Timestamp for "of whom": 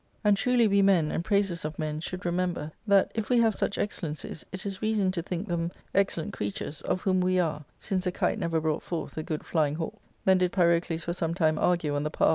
6.81-7.21